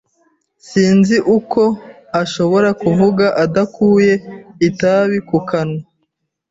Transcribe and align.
Sinzi 0.67 1.15
uko 1.37 1.61
ashobora 2.21 2.69
kuvuga 2.81 3.25
adakuye 3.43 4.13
itabi 4.67 5.17
mu 5.29 5.39
kanwa. 5.49 5.81